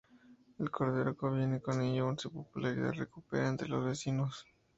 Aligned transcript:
El 0.57 0.71
cordero 0.71 1.15
conviene 1.15 1.61
en 1.63 1.81
ello 1.83 2.11
y 2.11 2.15
su 2.17 2.31
popularidad 2.31 2.87
se 2.89 2.93
recupera 3.01 3.47
entre 3.47 3.67
los 3.67 3.85
vecinos. 3.85 4.47